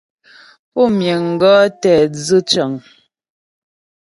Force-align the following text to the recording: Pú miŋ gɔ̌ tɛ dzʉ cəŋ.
Pú 0.71 0.81
miŋ 0.97 1.23
gɔ̌ 1.41 1.55
tɛ 1.81 1.93
dzʉ 2.13 2.37
cəŋ. 2.49 2.71